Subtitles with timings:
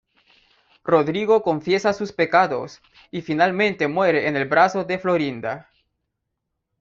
[0.83, 5.69] Rodrigo confiesa sus pecados, y finalmente muere en el abrazo de Florinda.